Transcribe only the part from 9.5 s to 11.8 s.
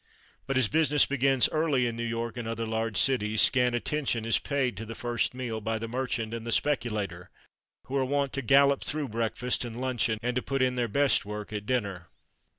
and luncheon, and to put in their "best work" at